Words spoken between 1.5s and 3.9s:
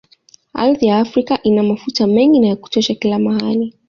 mafuta mengi na ya kutosha kila mahali